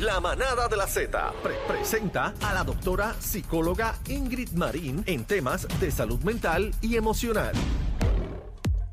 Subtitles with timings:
[0.00, 5.66] La manada de la Z pre- presenta a la doctora psicóloga Ingrid Marín en temas
[5.80, 7.52] de salud mental y emocional.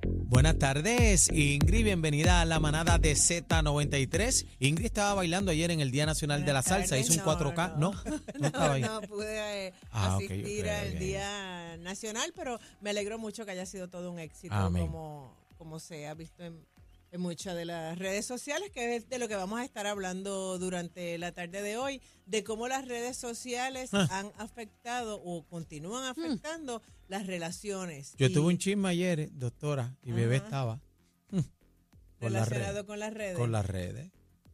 [0.05, 1.83] Buenas tardes, Ingrid.
[1.83, 4.45] Bienvenida a la manada de Z93.
[4.59, 6.97] Ingrid estaba bailando ayer en el Día Nacional de la Salsa.
[6.97, 7.75] Hizo un 4K.
[7.75, 7.91] No,
[8.39, 8.81] no, estaba ahí.
[8.81, 10.97] No pude eh, Ah, asistir al.
[10.97, 14.85] Día Nacional, pero me alegro mucho que haya sido todo un éxito, Amén.
[14.85, 16.63] como, como se ha visto en,
[17.11, 20.59] en muchas de las redes sociales, que es de lo que vamos a estar hablando
[20.59, 24.07] durante la tarde de hoy, de cómo las redes sociales Ah.
[24.11, 28.13] han afectado o continúan afectando las relaciones.
[28.17, 30.45] Yo Y tuve un chisme ayer, doctora, y bebé Ajá.
[30.45, 30.81] estaba
[31.31, 31.39] mm,
[32.19, 32.85] con las relacionado redes.
[32.85, 33.37] con las redes.
[33.37, 34.11] Con las redes.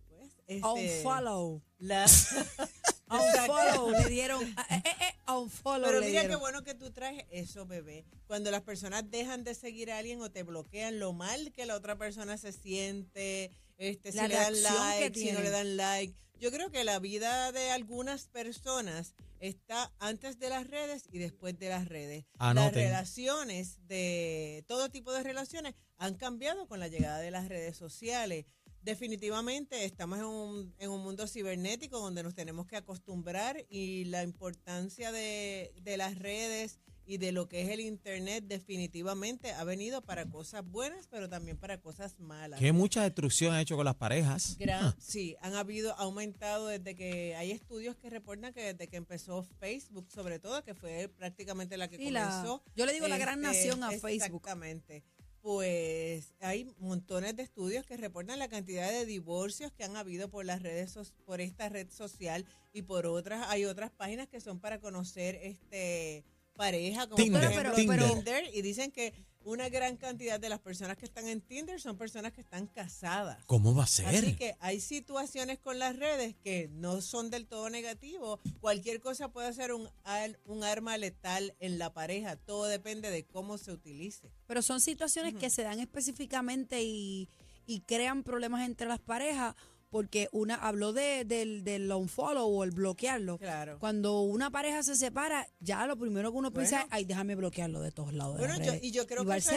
[0.09, 1.61] pues, este, Unfollow.
[1.79, 2.05] la-
[3.09, 4.43] Unfollow le dieron.
[4.43, 8.05] eh, eh, eh, unfollow Pero le mira qué bueno que tú traes eso, bebé.
[8.27, 11.75] Cuando las personas dejan de seguir a alguien o te bloquean, lo mal que la
[11.75, 16.13] otra persona se siente, este, si le dan like, si no le dan like.
[16.39, 21.57] Yo creo que la vida de algunas personas está antes de las redes y después
[21.57, 22.25] de las redes.
[22.39, 27.77] Las relaciones de todo tipo de relaciones han cambiado con la llegada de las redes
[27.77, 28.45] sociales.
[28.85, 34.21] Definitivamente estamos en un, en un mundo cibernético donde nos tenemos que acostumbrar y la
[34.21, 40.01] importancia de, de las redes y de lo que es el Internet definitivamente ha venido
[40.03, 42.59] para cosas buenas, pero también para cosas malas.
[42.59, 44.55] Que mucha destrucción ha hecho con las parejas.
[44.57, 48.87] Gran- Ah, sí, han habido, ha aumentado desde que hay estudios que reportan que desde
[48.87, 52.63] que empezó Facebook, sobre todo, que fue prácticamente la que Sí, la- comenzó.
[52.75, 54.11] yo le digo la gran nación a Facebook.
[54.41, 55.03] Exactamente.
[55.45, 60.43] Pues hay montones de estudios que reportan la cantidad de divorcios que han habido por
[60.43, 64.59] las redes so- por esta red social y por otras hay otras páginas que son
[64.59, 66.23] para conocer este
[66.55, 68.09] pareja como Tinder, por ejemplo Tinder.
[68.09, 69.13] Tinder y dicen que
[69.45, 73.43] una gran cantidad de las personas que están en Tinder son personas que están casadas.
[73.45, 74.07] ¿Cómo va a ser?
[74.07, 78.39] Así que hay situaciones con las redes que no son del todo negativos.
[78.59, 82.35] Cualquier cosa puede ser un, al- un arma letal en la pareja.
[82.35, 84.31] Todo depende de cómo se utilice.
[84.47, 87.29] Pero son situaciones que se dan específicamente y,
[87.67, 89.55] y crean problemas entre las parejas.
[89.95, 93.37] Porque una habló de, del, del unfollow o el bloquearlo.
[93.37, 93.79] Claro.
[93.79, 97.79] Cuando una pareja se separa, ya lo primero que uno piensa es, ay, déjame bloquearlo
[97.79, 98.37] de todos lados.
[98.37, 98.83] Bueno, yo, redes".
[98.83, 99.51] y yo creo que eso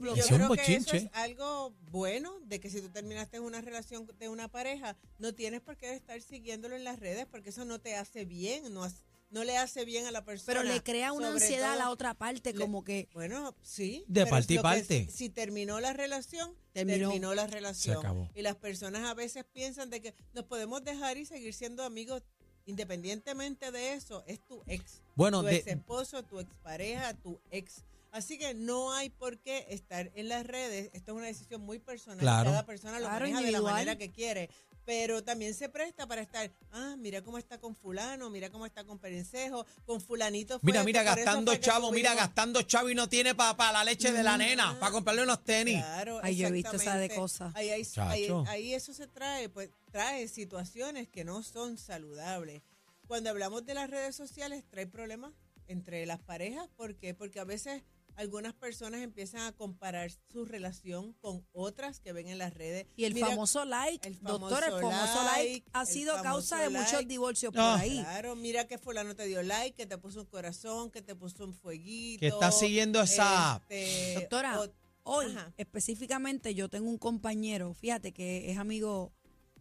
[0.00, 4.08] lo yo creo que eso es algo bueno de que si tú terminaste una relación
[4.16, 7.80] de una pareja, no tienes por qué estar siguiéndolo en las redes porque eso no
[7.80, 8.86] te hace bien, no,
[9.30, 10.46] no le hace bien a la persona.
[10.60, 13.54] Pero le crea una Sobre ansiedad a la todo- otra parte, le- como que Bueno,
[13.62, 14.04] sí.
[14.08, 15.06] De pero parte y lo que parte.
[15.06, 17.08] Si, si terminó la relación, Terminó.
[17.10, 17.98] terminó, la relación.
[17.98, 18.28] acabó.
[18.34, 22.22] Y las personas a veces piensan de que nos podemos dejar y seguir siendo amigos
[22.66, 24.24] independientemente de eso.
[24.26, 25.02] Es tu ex.
[25.16, 27.84] Bueno, tu de- ex esposo, tu ex pareja, tu ex.
[28.12, 30.90] Así que no hay por qué estar en las redes.
[30.94, 32.18] Esto es una decisión muy personal.
[32.18, 32.50] Claro.
[32.50, 33.72] Cada persona lo Claro, maneja de la individual.
[33.74, 34.50] manera que quiere.
[34.90, 38.82] Pero también se presta para estar, ah, mira cómo está con fulano, mira cómo está
[38.82, 40.58] con Perencejo, con fulanito.
[40.58, 44.24] fue Mira, mira, gastando chavo, mira, gastando chavo y no tiene para la leche de
[44.24, 45.76] la nena, para comprarle unos tenis.
[45.76, 47.54] Claro, Ay, yo he visto esa de cosas.
[47.54, 48.40] Ahí, Chacho.
[48.48, 52.60] ahí- ahí eso se trae, pues trae situaciones que no son saludables.
[53.06, 55.30] Cuando hablamos de las redes sociales, trae problemas
[55.68, 56.66] entre las parejas.
[56.76, 57.14] ¿Por qué?
[57.14, 57.84] Porque a veces
[58.16, 62.86] algunas personas empiezan a comparar su relación con otras que ven en las redes.
[62.96, 66.24] Y el Mira, famoso like, el doctor, el famoso famoso like, like, ha sido famoso
[66.24, 67.78] causa de muchos divorcios por Ah.
[67.78, 67.98] ahí.
[68.00, 71.44] Claro, mira que fulano te dio like, que te puso un corazón, que te puso
[71.44, 72.20] un fueguito.
[72.20, 74.72] Que está siguiendo esa- este, Doctora, o-
[75.04, 75.52] hoy Ajá.
[75.56, 79.12] específicamente yo tengo un compañero, fíjate que es amigo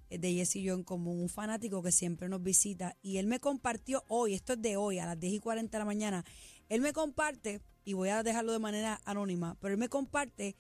[0.09, 3.39] de Jess y yo en común, un fanático que siempre nos visita y él me
[3.39, 6.25] compartió hoy, esto es de hoy, a las 10 y 40 de la mañana,
[6.67, 10.55] él me comparte, y voy a dejarlo de manera anónima, pero él me comparte,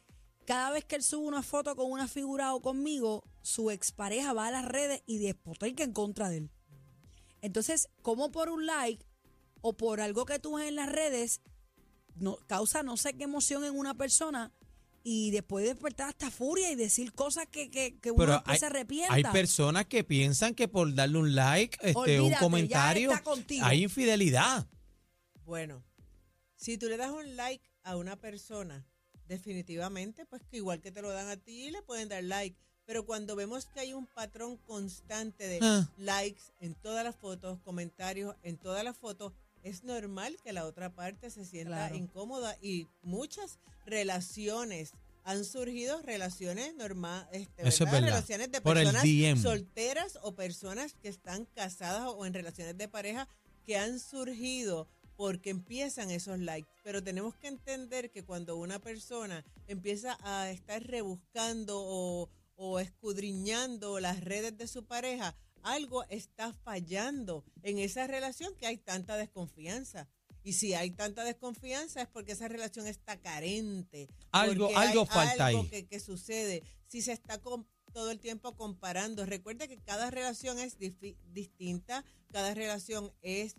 [0.45, 4.47] cada vez que él sube una foto con una figura o conmigo, su expareja va
[4.47, 6.51] a las redes y despotrica en contra de él.
[7.41, 9.05] Entonces, como por un like
[9.61, 11.41] o por algo que tú ves en las redes,
[12.15, 14.51] no, causa no sé qué emoción en una persona
[15.03, 18.59] y después despertar hasta furia y decir cosas que, que, que uno Pero después hay,
[18.59, 19.13] se arrepienta.
[19.13, 23.11] hay personas que piensan que por darle un like, este, Olvídate, un comentario,
[23.61, 24.67] hay infidelidad.
[25.45, 25.83] Bueno,
[26.59, 28.85] si tú le das un like a una persona,
[29.27, 32.57] definitivamente, pues que igual que te lo dan a ti, le pueden dar like.
[32.85, 35.87] Pero cuando vemos que hay un patrón constante de Ah.
[35.97, 39.33] likes en todas las fotos, comentarios en todas las fotos,
[39.63, 41.95] es normal que la otra parte se sienta Claro.
[41.95, 44.91] incómoda y muchas relaciones
[45.25, 48.07] han surgido relaciones normales, Eso es verdad.
[48.07, 49.03] relaciones de personas
[49.41, 53.27] solteras o personas que están casadas o en relaciones de pareja
[53.65, 54.87] que han surgido
[55.19, 56.71] porque empiezan esos likes.
[56.81, 63.99] Pero tenemos que entender que cuando una persona empieza a estar rebuscando o, o escudriñando
[63.99, 70.07] las redes de su pareja, algo está fallando en esa relación que hay tanta desconfianza.
[70.41, 74.07] Y si hay tanta desconfianza es porque esa relación está carente.
[74.31, 75.67] Algo- algo hay falta algo ahí.
[75.69, 76.63] Que, que sucede.
[76.87, 77.41] Si se está
[77.91, 79.25] todo el tiempo comparando.
[79.25, 80.77] Recuerde que cada relación es
[81.33, 83.57] distinta, cada relación es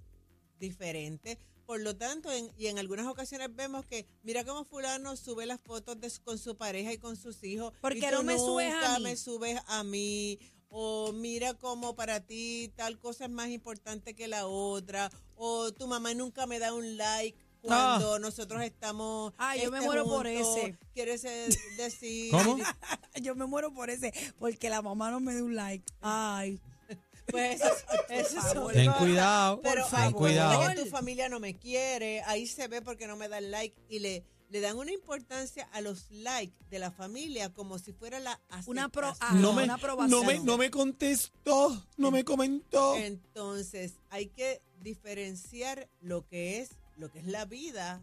[0.61, 1.39] diferente.
[1.67, 5.61] Por lo tanto, en- y en algunas ocasiones vemos que, mira cómo fulano sube las
[5.61, 7.73] fotos de su- con su pareja y con sus hijos.
[7.81, 9.05] ¿Por y qué tú no me subes a mí?
[9.05, 10.39] me subes a mí.
[10.69, 15.11] O mira cómo para ti tal cosa es más importante que la otra.
[15.35, 19.33] O tu mamá nunca me da un like cuando nosotros estamos.
[19.37, 20.77] Ah, yo me este, muero por ese.
[20.95, 21.23] ¿Quieres
[21.77, 22.31] decir?
[22.31, 22.57] ¿Cómo?
[23.23, 25.85] Yo me muero por ese, porque la mamá no me dio un like.
[26.01, 26.61] Ay.
[27.31, 27.75] Pues eso,
[28.09, 28.73] eso favor.
[28.73, 30.15] Ten cuidado, Pero Por ten favor.
[30.21, 30.57] cuidado.
[30.59, 33.77] cosas que tu familia no me quiere, ahí se ve porque no me dan like
[33.89, 38.19] y le, le dan una importancia a los likes de la familia como si fuera
[38.21, 40.11] la Una pro- ah, No me, una aprobación.
[40.11, 42.97] no, me, no me contestó, no me comentó.
[42.97, 48.03] Entonces, hay que diferenciar lo que es lo que es la vida,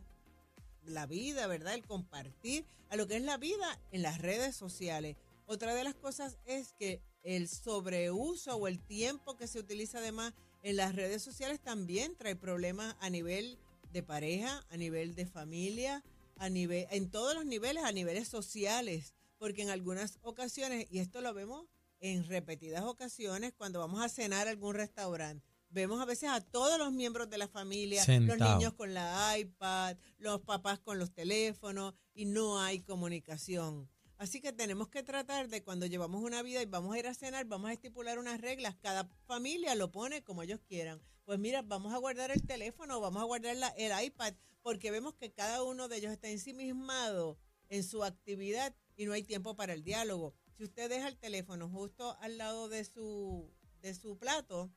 [0.86, 1.76] la vida, ¿verdad?
[1.76, 5.18] El compartir a lo que es la vida en las redes sociales.
[5.46, 10.34] Otra de las cosas es que el sobreuso o el tiempo que se utiliza además
[10.64, 13.60] en las redes sociales también trae problemas a nivel
[13.92, 16.06] de pareja, a nivel de familia,
[16.38, 21.20] a nivel en todos los niveles, a niveles sociales, porque en algunas ocasiones y esto
[21.20, 21.68] lo vemos
[22.00, 25.46] en repetidas ocasiones cuando vamos a cenar a algún restaurante.
[25.70, 29.98] Vemos a veces a todos los miembros de la familia, los niños con la iPad,
[30.18, 33.90] los papás con los teléfonos y no hay comunicación.
[34.18, 37.14] Así que tenemos que tratar de cuando llevamos una vida y vamos a ir a
[37.14, 38.75] cenar, vamos a estipular unas reglas.
[38.81, 41.00] Cada familia lo pone como ellos quieran.
[41.24, 44.34] Pues mira, vamos a guardar el teléfono, vamos a guardar el iPad,
[44.64, 47.38] porque vemos que cada uno de ellos está ensimismado
[47.69, 50.34] en su actividad y no hay tiempo para el diálogo.
[50.58, 54.72] Si usted deja el teléfono justo al lado de su, de su plato,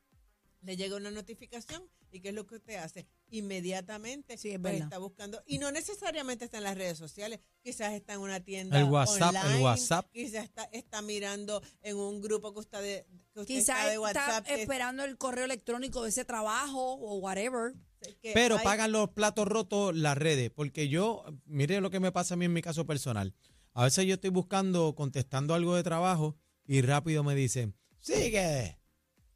[0.61, 3.07] le llega una notificación y ¿qué es lo que usted hace?
[3.31, 4.85] Inmediatamente Sí, es pues, verdad.
[4.87, 8.79] está buscando y no necesariamente está en las redes sociales, quizás está en una tienda
[8.79, 10.07] El WhatsApp, el WhatsApp.
[10.13, 14.01] quizás está, está mirando en un grupo que usted, que usted Quizás está de está
[14.01, 17.75] WhatsApp, que- esperando el correo electrónico de ese trabajo o whatever.
[18.23, 22.35] Pero hay- pagan los platos rotos las redes, porque yo, mire lo que me pasa
[22.35, 23.35] a mí en mi caso personal.
[23.75, 26.37] A veces yo estoy buscando, contestando algo de trabajo
[26.67, 28.79] y rápido me dicen, sigue,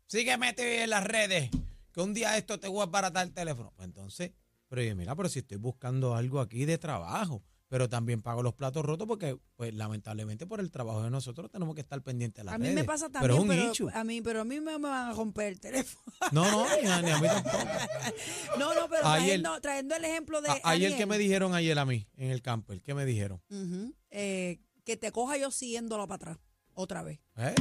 [0.06, 1.50] sigue metido en las redes,
[1.94, 3.72] que un día esto te voy a baratar el teléfono.
[3.76, 4.32] Pues entonces,
[4.68, 8.54] pero yo, mira, pero si estoy buscando algo aquí de trabajo, pero también pago los
[8.54, 12.44] platos rotos porque, pues lamentablemente por el trabajo de nosotros tenemos que estar pendientes de
[12.44, 12.76] las A mí redes.
[12.76, 13.90] me pasa Pero también, es un pero, issue.
[13.98, 16.04] a mí, pero a mí me, me van a romper el teléfono.
[16.32, 17.56] No, no, ni a, ni a mí tampoco.
[18.58, 21.78] No, no, pero Ayer- trayendo, trayendo el ejemplo de A- ayer que me dijeron ayer
[21.78, 23.40] a mí, en el camper, ¿qué me dijeron?
[23.50, 26.38] Ujú, eh, que te coja yo siguiéndolo para atrás,
[26.74, 27.18] otra vez.
[27.36, 27.54] ¿Eh?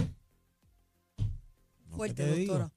[1.87, 2.53] No, Fuerte, ¿qué te digo?
[2.57, 2.73] doctora.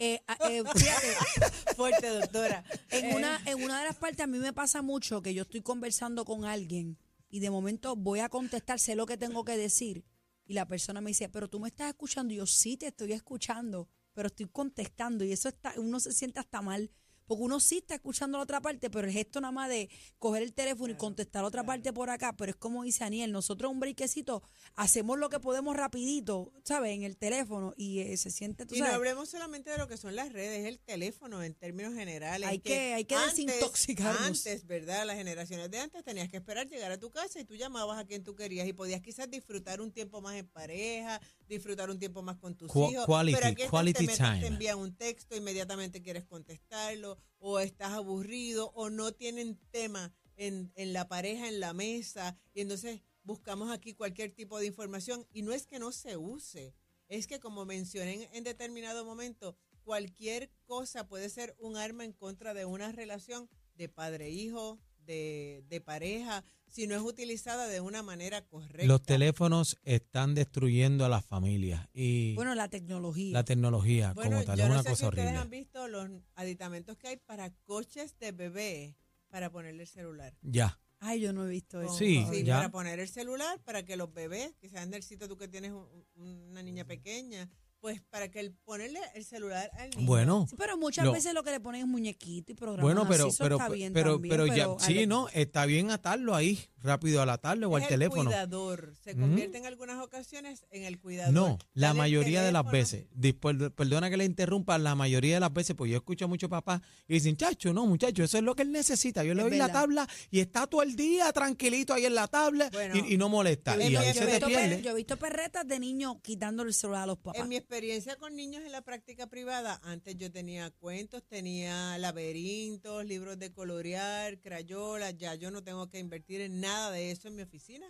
[0.00, 1.14] Eh, a- eh, fíjate,
[1.76, 2.64] fuerte, doctora.
[2.90, 5.42] en Eh, una, en una de las partes a mí me pasa mucho que yo
[5.42, 9.56] estoy conversando con alguien y de momento voy a contestar, sé lo que tengo que
[9.56, 10.04] decir
[10.46, 12.32] y la persona me dice, pero tú me estás escuchando.
[12.34, 16.40] Y yo sí te estoy escuchando, pero estoy contestando y eso está, uno se siente
[16.40, 16.90] hasta mal.
[17.30, 20.42] Porque uno sí está escuchando la otra parte, pero el gesto nada más de coger
[20.42, 23.70] el teléfono y contestar la otra parte por acá, pero es como dice Aniel, nosotros
[23.70, 24.42] un breakcito
[24.74, 26.92] hacemos lo que podemos rapidito, ¿sabes?
[26.92, 29.86] En el teléfono y eh, se siente, tú Y no sabes, hablemos solamente de lo
[29.86, 32.48] que son las redes, el teléfono en términos generales.
[32.48, 34.26] Hay que- hay que desintoxicarnos.
[34.26, 35.06] Antes, ¿verdad?
[35.06, 38.06] Las generaciones de antes tenías que esperar llegar a tu casa y tú llamabas a
[38.06, 42.22] quien tú querías y podías quizás disfrutar un tiempo más en pareja, disfrutar un tiempo
[42.22, 43.06] más con tus Qua- hijos.
[43.06, 44.40] quality- pero aquí quality te, metes, time.
[44.40, 50.72] te envían un texto, inmediatamente quieres contestarlo, o estás aburrido, o no tienen tema en,
[50.74, 55.26] en la pareja, en la mesa, y entonces buscamos aquí cualquier tipo de información.
[55.32, 56.74] Y no es que no se use,
[57.08, 62.12] es que como mencioné en, en determinado momento, cualquier cosa puede ser un arma en
[62.12, 64.78] contra de una relación de padre-hijo,
[65.10, 68.86] de, de pareja, si no es utilizada de una manera correcta.
[68.86, 73.32] Los teléfonos están destruyendo a las familias y Bueno, la tecnología.
[73.32, 75.42] la tecnología Bueno, como tal yo es no una sé cosa si ustedes horrible.
[75.42, 78.96] han visto los aditamentos que hay para coches de bebé
[79.28, 80.32] para ponerle el celular.
[80.42, 80.78] Ya.
[81.00, 81.94] Ay, yo no he visto eso.
[81.96, 82.56] Sí, ya.
[82.58, 85.72] para poner el celular, para que los bebés, que sean del sitio tú que tienes
[85.72, 86.04] un-
[86.50, 87.48] una niña pequeña,
[87.80, 90.06] pues para que el, ponerle el celular al niño.
[90.06, 93.08] Bueno, Sí, pero muchas Lo- veces lo que le ponen es muñequito y programas bueno,
[93.08, 96.34] pero así, pero está bien pero también, pero ya pero sí, no, está bien atarlo
[96.34, 98.24] ahí rápido a la tablet o al el teléfono.
[98.24, 98.94] cuidador.
[99.02, 101.32] Se convierte en algunas ocasiones en el cuidador.
[101.34, 105.52] No, la mayoría de las veces, dispo- perdona que le interrumpa, la mayoría de las
[105.52, 108.54] veces, pues yo escucho a muchos papás y dicen, chacho, no, muchacho, eso es lo
[108.54, 109.24] que él necesita.
[109.24, 112.70] Yo le doy la tabla y está todo el día tranquilito ahí en la tabla
[112.72, 113.74] Bueno, y, y no molesta.
[113.76, 114.82] yo Y he ahí visto- se yo, he te pierde.
[114.82, 117.42] yo he visto perretas de niños quitándole el celular a los papás.
[117.42, 123.04] En mi experiencia con niños en la práctica privada, antes yo tenía cuentos, tenía laberintos,
[123.04, 127.36] libros de colorear, crayolas, ya yo no tengo que invertir en nada de eso en
[127.36, 127.86] mi oficina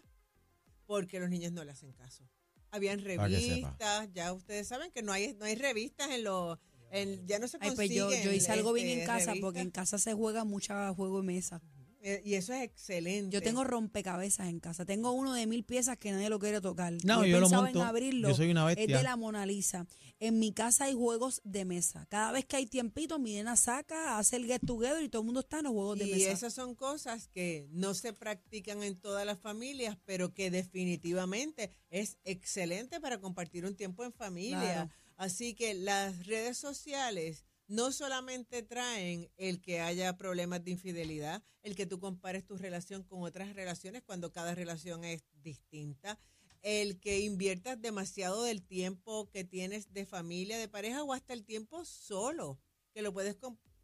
[0.84, 2.28] porque los niños no le hacen caso.
[2.70, 6.58] Habían revistas, ya ustedes saben que no hay no hay revistas en los
[6.90, 8.06] en, ya no se Ay, consiguen.
[8.06, 10.74] pues yo, yo hice algo bien en este, casa porque en casa se juega mucho
[10.94, 11.62] juego de mesa.
[12.02, 13.32] Eh, y eso es excelente.
[13.34, 14.84] Yo tengo rompecabezas en casa.
[14.84, 16.94] Tengo uno de mil piezas que nadie lo quiere tocar.
[17.04, 17.80] No, Y he yo lo pensado monto.
[17.80, 18.28] en abrirlo.
[18.28, 19.86] Yo soy una Es de la Mona Lisa.
[20.18, 22.06] En mi casa hay juegos de mesa.
[22.10, 25.26] Cada vez que hay tiempito, mi nena saca, hace el get together y todo el
[25.26, 26.30] mundo está en los juegos de Y mesa.
[26.32, 32.18] esas son cosas que no se practican en todas las familias, pero que definitivamente es
[32.24, 34.60] excelente para compartir un tiempo en familia.
[34.60, 34.90] Claro.
[35.16, 41.76] Así que las redes sociales no solamente traen el que haya problemas de infidelidad, el
[41.76, 46.18] que tú compares tu relación con otras relaciones cuando cada relación es distinta,
[46.62, 51.44] el que inviertas demasiado del tiempo que tienes de familia, de pareja o hasta el
[51.44, 52.58] tiempo solo,
[52.92, 53.36] que lo puedes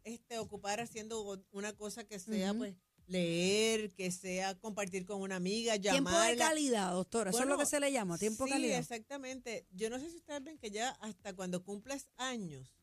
[0.03, 2.75] este, ocupar haciendo una cosa que sea pues
[3.05, 6.31] leer, que sea compartir con una amiga, Tiempo llamarla.
[6.31, 7.29] de calidad, doctora.
[7.29, 8.79] Eso es lo que se le llama, tiempo de sí, calidad.
[8.79, 9.65] exactamente.
[9.71, 12.73] Yo no sé si ustedes ven que ya hasta cuando cumples años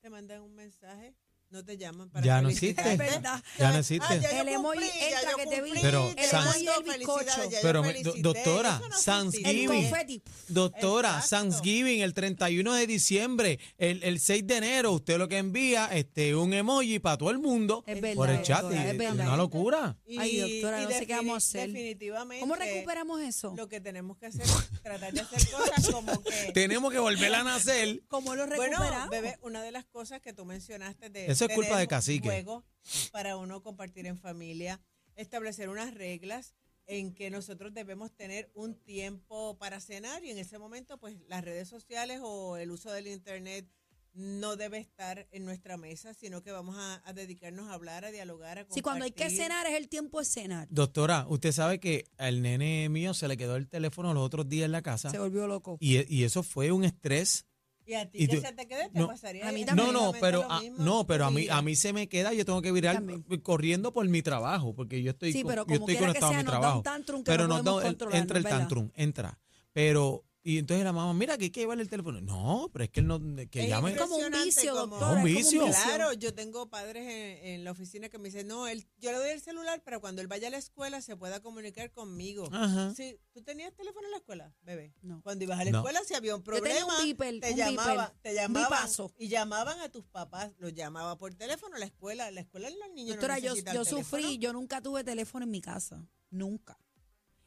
[0.00, 1.14] te mandan un mensaje,
[1.50, 2.82] no te llaman para Ya no existe.
[2.92, 3.42] Es verdad.
[3.58, 4.20] Ya no Ah, existe.
[4.20, 5.78] ya yo El emoji cumplí, ya yo que te cumplí, vi.
[5.82, 7.36] Pero, mando El emoji del felicidades, bizcocho.
[7.36, 9.50] ya yo Pero, me- felicité, do- doctora, eso no Sans funciona.
[9.50, 9.90] El Giving.
[9.90, 10.22] confeti.
[10.48, 11.28] Doctora, Exacto.
[11.48, 16.34] Thanksgiving, el 31 de diciembre, el, el 6 de enero, usted lo que envía este
[16.34, 18.62] un emoji para todo el mundo Es verdad, por el chat.
[18.62, 19.26] doctora, y- es verdad.
[19.26, 19.96] Una locura.
[20.06, 21.66] Y- Ay, doctora, y no sé qué vamos a hacer.
[21.72, 22.40] Definitivamente.
[22.40, 23.54] ¿Cómo recuperamos eso?
[23.56, 26.52] Lo que tenemos que hacer es tratar de hacer cosas como que.
[26.54, 28.02] Tenemos que volver a nacer.
[28.08, 29.10] ¿Cómo lo Bueno, recuperamos?
[29.10, 32.28] bebé, una de las cosas que tú mencionaste de Eso es culpa de Cacique.
[32.28, 32.64] juegos
[33.12, 34.80] para uno compartir en familia,
[35.16, 36.54] establecer unas reglas
[36.86, 41.44] en que nosotros debemos tener un tiempo para cenar y en ese momento pues las
[41.44, 43.66] redes sociales o el uso del internet
[44.14, 48.10] no debe estar en nuestra mesa, sino que vamos a, a dedicarnos a hablar, a
[48.10, 48.74] dialogar, a compartir.
[48.74, 50.66] Si cuando hay que cenar es el tiempo de cenar.
[50.70, 54.64] Doctora, usted sabe que al nene mío se le quedó el teléfono los otros días
[54.64, 55.76] en la casa Se volvió loco.
[55.78, 57.46] y, y eso fue un estrés.
[57.88, 59.66] Y a ti y que tú- se te quede, te no, pasaría a mí No,
[59.68, 59.92] también.
[59.94, 62.60] no, exactamente pero a, no, pero a mí a mí se me queda, yo tengo
[62.60, 63.22] que virar También.
[63.42, 66.38] corriendo por mi trabajo, porque yo estoy Sí, con- pero yo estoy conectado a sea,
[66.38, 66.76] mi nos da trabajo.
[66.78, 68.58] un tantrum que pero no da- controlar, entra el ¿no verdad?
[68.60, 69.38] tantrum, entra.
[69.72, 72.20] Pero y entonces la mamá, mira que hay que llevarle el teléfono.
[72.20, 73.94] No, pero es que él no que Es llame.
[73.96, 75.06] como un vicio, como- doctora.
[75.10, 75.66] Un como vicio.
[75.66, 79.18] Claro, yo tengo padres en, en la oficina que me dicen, no, él, yo le
[79.18, 82.48] doy el celular para cuando él vaya a la escuela se pueda comunicar conmigo.
[82.52, 82.94] Ajá.
[82.94, 84.94] Sí, ¿Tú tenías teléfono en la escuela, bebé?
[85.02, 85.20] No.
[85.22, 85.78] Cuando ibas a la No.
[85.78, 88.88] escuela, si había un Yo tenía problema, un beeper, te, un llamaba, beeper, te llamaban
[89.18, 92.30] y llamaban a tus papás, los llamaba por teléfono a la escuela.
[92.30, 95.60] La escuela los niños Doctora, no yo, yo sufrí, yo nunca tuve teléfono en mi
[95.60, 96.04] casa.
[96.30, 96.78] Nunca.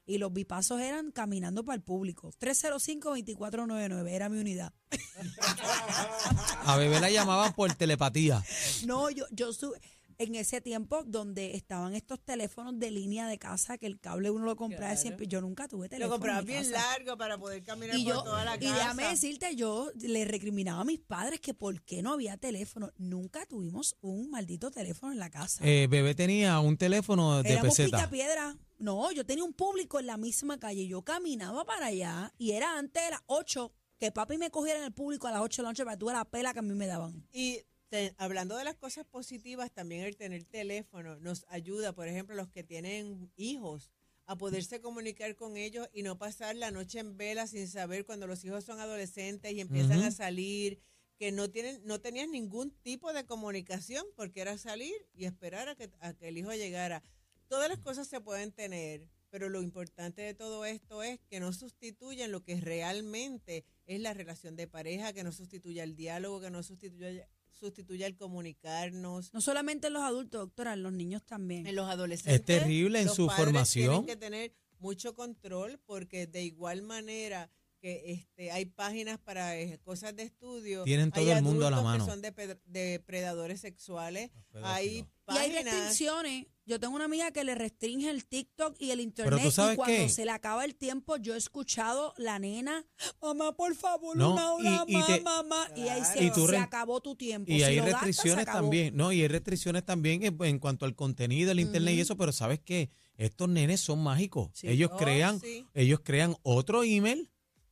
[0.06, 2.32] Y los bipasos eran caminando para el público.
[2.40, 4.74] 305-2499 era mi unidad.
[6.66, 8.44] A bebé la llamaban por telepatía.
[8.86, 9.74] No, yo, yo su-
[10.18, 14.46] en ese tiempo donde estaban estos teléfonos de línea de casa que el cable uno
[14.46, 15.02] lo compraba Claro.
[15.02, 16.18] siempre, yo nunca tuve teléfono.
[16.18, 16.90] Lo en mi bien casa.
[16.98, 18.76] largo para poder caminar Y por yo, toda la y casa.
[18.76, 22.92] déjame decirte, yo le recriminaba a mis padres que por qué no había teléfono.
[22.98, 25.64] Nunca tuvimos un maldito teléfono en la casa.
[25.66, 27.98] Eh, bebé tenía un teléfono de Éramos peseta.
[27.98, 28.58] picapiedra.
[28.80, 30.88] No, yo tenía un público en la misma calle.
[30.88, 34.86] Yo caminaba para allá y era antes de las 8 que papi me cogiera en
[34.86, 36.74] el público a las 8 de la noche para tuviera la pela que a mí
[36.74, 37.24] me daban.
[37.32, 37.60] Y
[37.92, 42.50] te- hablando de las cosas positivas, también el tener teléfono nos ayuda, por ejemplo, los
[42.50, 43.92] que tienen hijos,
[44.26, 48.28] a poderse comunicar con ellos y no pasar la noche en vela sin saber cuando
[48.28, 50.80] los hijos son adolescentes y empiezan a salir,
[51.18, 55.76] que no tienen, no tenían ningún tipo de comunicación, porque era salir y esperar a
[55.76, 57.04] que, a que el hijo llegara.
[57.50, 61.52] Todas las cosas se pueden tener, pero lo importante de todo esto es que no
[61.52, 66.50] sustituyan lo que realmente es la relación de pareja, que no sustituya el diálogo, que
[66.50, 69.34] no sustituya, sustituya el comunicarnos.
[69.34, 71.68] No solamente en los adultos, doctora, en los niños también.
[71.68, 72.40] En los adolescentes.
[72.40, 74.06] Es terrible en los su padres formación.
[74.06, 77.50] Tienen que tener mucho control porque de igual manera
[77.82, 80.84] que este hay páginas para eh, cosas de estudio.
[80.84, 82.06] Tienen todo hay el mundo a la mano.
[82.06, 82.32] Que son de
[82.66, 84.30] depredadores sexuales.
[84.64, 85.64] Hay Y hay páginas.
[85.64, 86.46] restricciones.
[86.66, 89.34] Yo tengo una amiga que le restringe el TikTok y el internet.
[89.36, 90.10] Pero tú sabes y cuando qué?
[90.10, 92.86] se le acaba el tiempo, yo he escuchado la nena,
[93.22, 95.68] mamá, por favor, No, una hora y- y más, te- mamá.
[95.76, 97.52] Y ahí se, Y tú se acabó tu tiempo.
[97.52, 99.12] Y Si hay gastas, restricciones también, ¿no?
[99.12, 102.60] Y hay restricciones también en, en cuanto al contenido, el internet y eso, pero ¿sabes
[102.60, 102.90] qué?
[103.18, 104.52] Estos nenes son mágicos.
[104.54, 104.68] Sí.
[104.70, 105.66] Ellos Oh, crean, sí.
[105.74, 107.30] ellos crean otro email,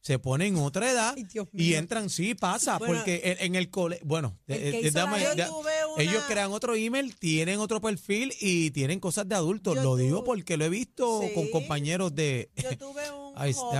[0.09, 3.99] se ponen otra edad Ay, y entran, sí, pasa, Bueno, porque en, en el cole,
[4.03, 8.71] bueno, el eh, eh, la ya- una- ellos crean otro email, tienen otro perfil y
[8.71, 9.75] tienen cosas de adultos.
[9.75, 12.49] Yo Lo digo tuve- porque lo he visto con compañeros de...
[12.55, 13.77] Yo tuve un Ay, joven.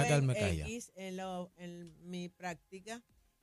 [0.67, 3.01] X en, lo- en mi práctica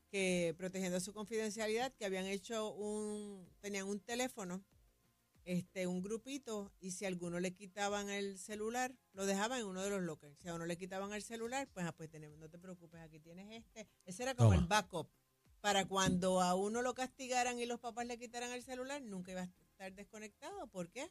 [0.09, 4.63] que protegiendo su confidencialidad que habían hecho un tenían un teléfono
[5.47, 9.81] este un grupito y si a alguno le quitaban el celular lo dejaban en uno
[9.83, 12.51] de los lockers si a uno le quitaban el celular pues ah, pues tenemos no
[12.51, 14.61] te preocupes aquí tienes este ese era como Toma.
[14.61, 15.09] el backup
[15.61, 19.43] para cuando a uno lo castigaran y los papás le quitaran el celular nunca iba
[19.43, 21.09] a estar desconectado ¿por qué?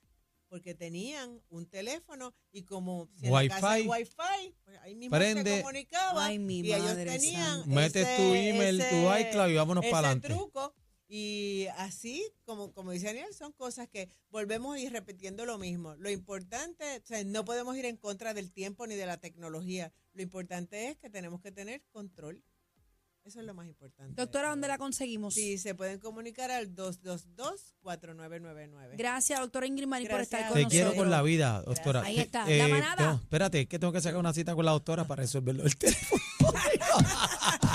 [0.49, 4.11] porque tenían un teléfono y como si en la casa hay Wi-Fi.
[4.11, 5.43] wifi, pues ahí mismo Prende.
[5.55, 7.67] se comunicaban Ay, mi y ellos tenían santa.
[7.75, 10.27] Metes ese- tu email, tu ese- iCloud y vámonos ese para adelante.
[10.29, 10.75] truco
[11.07, 15.95] y así como como dice Daniel son cosas que volvemos a ir repitiendo lo mismo
[15.97, 19.91] lo importante o sea, no podemos ir en contra del tiempo ni de la tecnología
[20.13, 22.41] lo importante es que tenemos que tener control
[23.23, 25.33] eso es lo más importante Doctora, ¿dónde la conseguimos?
[25.33, 28.97] Sí, se pueden comunicar al 222-4999.
[28.97, 30.51] Gracias, doctora Ingrid Marín, por estar Gracias.
[30.53, 30.91] con Te nosotros.
[30.91, 32.03] quiero con la vida, doctora.
[32.03, 33.03] Ahí está, Eh, la manada.
[33.03, 35.75] no, espérate, es que tengo que sacar una cita con la doctora para resolverlo el
[35.75, 36.21] teléfono.